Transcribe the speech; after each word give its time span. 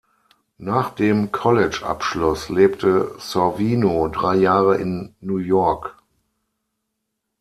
Nach 0.57 0.89
dem 0.89 1.31
Collegeabschluss 1.31 2.49
lebte 2.49 3.13
Sorvino 3.19 4.07
drei 4.07 4.33
Jahre 4.37 4.77
in 4.77 5.13
New 5.21 5.37
York. 5.37 5.95